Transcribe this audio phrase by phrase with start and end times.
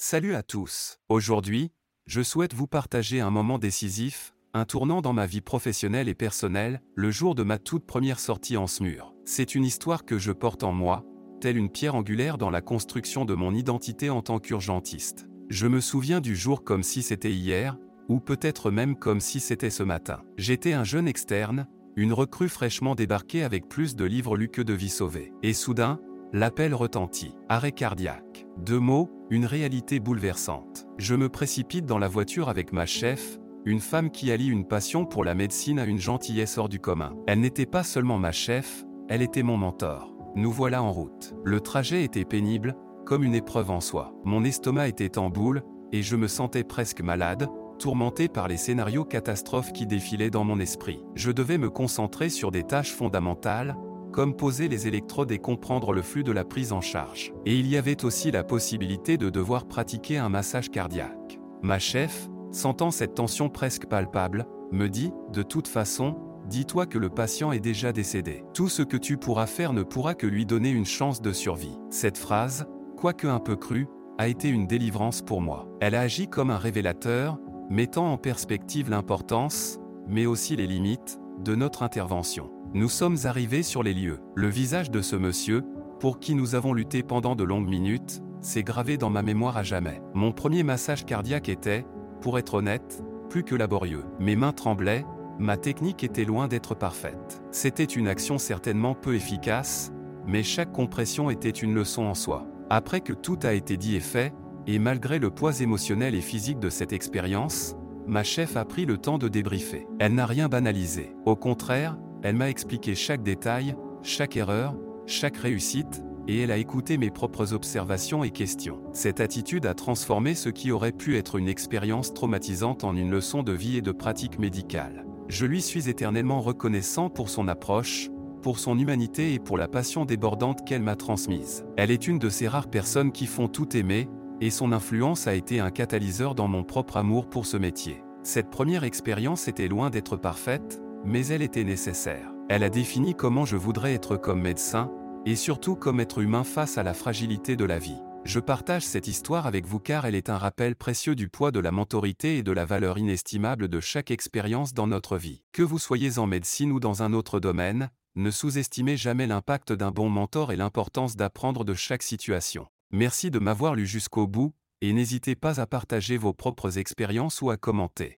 [0.00, 1.00] Salut à tous.
[1.08, 1.72] Aujourd'hui,
[2.06, 6.80] je souhaite vous partager un moment décisif, un tournant dans ma vie professionnelle et personnelle,
[6.94, 9.12] le jour de ma toute première sortie en SMUR.
[9.24, 11.04] C'est une histoire que je porte en moi,
[11.40, 15.26] telle une pierre angulaire dans la construction de mon identité en tant qu'urgentiste.
[15.50, 17.76] Je me souviens du jour comme si c'était hier,
[18.08, 20.22] ou peut-être même comme si c'était ce matin.
[20.36, 24.74] J'étais un jeune externe, une recrue fraîchement débarquée avec plus de livres lus que de
[24.74, 25.32] vies sauvées.
[25.42, 25.98] Et soudain,
[26.32, 27.34] l'appel retentit.
[27.48, 28.46] Arrêt cardiaque.
[28.58, 30.86] Deux mots, une réalité bouleversante.
[30.98, 35.04] Je me précipite dans la voiture avec ma chef, une femme qui allie une passion
[35.04, 37.14] pour la médecine à une gentillesse hors du commun.
[37.26, 40.14] Elle n'était pas seulement ma chef, elle était mon mentor.
[40.36, 41.34] Nous voilà en route.
[41.44, 42.74] Le trajet était pénible,
[43.04, 44.12] comme une épreuve en soi.
[44.24, 49.04] Mon estomac était en boule, et je me sentais presque malade, tourmenté par les scénarios
[49.04, 51.02] catastrophes qui défilaient dans mon esprit.
[51.14, 53.76] Je devais me concentrer sur des tâches fondamentales,
[54.18, 57.32] comme poser les électrodes et comprendre le flux de la prise en charge.
[57.46, 61.38] Et il y avait aussi la possibilité de devoir pratiquer un massage cardiaque.
[61.62, 66.16] Ma chef, sentant cette tension presque palpable, me dit, de toute façon,
[66.48, 68.42] dis-toi que le patient est déjà décédé.
[68.54, 71.78] Tout ce que tu pourras faire ne pourra que lui donner une chance de survie.
[71.88, 72.66] Cette phrase,
[72.96, 73.86] quoique un peu crue,
[74.18, 75.68] a été une délivrance pour moi.
[75.80, 77.38] Elle a agi comme un révélateur,
[77.70, 82.50] mettant en perspective l'importance, mais aussi les limites, de notre intervention.
[82.74, 84.20] Nous sommes arrivés sur les lieux.
[84.34, 85.64] Le visage de ce monsieur,
[86.00, 89.62] pour qui nous avons lutté pendant de longues minutes, s'est gravé dans ma mémoire à
[89.62, 90.02] jamais.
[90.12, 91.86] Mon premier massage cardiaque était,
[92.20, 94.04] pour être honnête, plus que laborieux.
[94.20, 95.06] Mes mains tremblaient,
[95.38, 97.42] ma technique était loin d'être parfaite.
[97.52, 99.90] C'était une action certainement peu efficace,
[100.26, 102.46] mais chaque compression était une leçon en soi.
[102.68, 104.34] Après que tout a été dit et fait,
[104.66, 108.98] et malgré le poids émotionnel et physique de cette expérience, ma chef a pris le
[108.98, 109.86] temps de débriefer.
[109.98, 111.14] Elle n'a rien banalisé.
[111.24, 114.74] Au contraire, elle m'a expliqué chaque détail, chaque erreur,
[115.06, 118.82] chaque réussite, et elle a écouté mes propres observations et questions.
[118.92, 123.42] Cette attitude a transformé ce qui aurait pu être une expérience traumatisante en une leçon
[123.42, 125.06] de vie et de pratique médicale.
[125.28, 128.10] Je lui suis éternellement reconnaissant pour son approche,
[128.42, 131.64] pour son humanité et pour la passion débordante qu'elle m'a transmise.
[131.76, 134.08] Elle est une de ces rares personnes qui font tout aimer,
[134.40, 138.02] et son influence a été un catalyseur dans mon propre amour pour ce métier.
[138.22, 142.30] Cette première expérience était loin d'être parfaite, mais elle était nécessaire.
[142.50, 144.92] Elle a défini comment je voudrais être comme médecin,
[145.26, 148.00] et surtout comme être humain face à la fragilité de la vie.
[148.24, 151.60] Je partage cette histoire avec vous car elle est un rappel précieux du poids de
[151.60, 155.42] la mentorité et de la valeur inestimable de chaque expérience dans notre vie.
[155.52, 159.92] Que vous soyez en médecine ou dans un autre domaine, ne sous-estimez jamais l'impact d'un
[159.92, 162.66] bon mentor et l'importance d'apprendre de chaque situation.
[162.90, 167.50] Merci de m'avoir lu jusqu'au bout, et n'hésitez pas à partager vos propres expériences ou
[167.50, 168.17] à commenter.